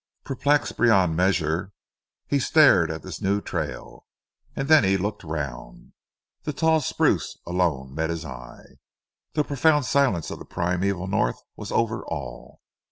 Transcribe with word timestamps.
Perplexed 0.23 0.79
beyond 0.79 1.15
measure 1.15 1.73
he 2.25 2.39
stared 2.39 2.89
at 2.89 3.03
this 3.03 3.21
new 3.21 3.39
trail, 3.39 4.07
then 4.55 4.83
he 4.83 4.97
looked 4.97 5.23
round. 5.23 5.93
The 6.41 6.53
tall 6.53 6.81
spruce 6.81 7.37
alone 7.45 7.93
met 7.93 8.09
his 8.09 8.25
eye. 8.25 8.79
The 9.33 9.43
profound 9.43 9.85
silence 9.85 10.31
of 10.31 10.39
the 10.39 10.45
primeval 10.45 11.05
North 11.05 11.43
was 11.55 11.71
over 11.71 12.03
all. 12.03 12.61